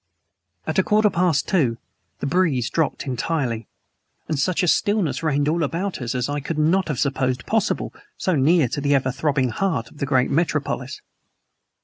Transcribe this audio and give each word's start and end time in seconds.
At 0.65 0.79
a 0.79 0.83
quarter 0.83 1.11
past 1.11 1.47
two 1.47 1.77
the 2.21 2.25
breeze 2.25 2.71
dropped 2.71 3.05
entirely, 3.05 3.67
and 4.27 4.39
such 4.39 4.63
a 4.63 4.67
stillness 4.67 5.21
reigned 5.21 5.47
all 5.47 5.61
about 5.61 6.01
us 6.01 6.15
as 6.15 6.27
I 6.27 6.39
could 6.39 6.57
not 6.57 6.87
have 6.87 6.97
supposed 6.97 7.45
possible 7.45 7.93
so 8.17 8.33
near 8.33 8.67
to 8.69 8.81
the 8.81 8.95
ever 8.95 9.11
throbbing 9.11 9.49
heart 9.49 9.91
of 9.91 9.99
the 9.99 10.07
great 10.07 10.31
metropolis. 10.31 11.01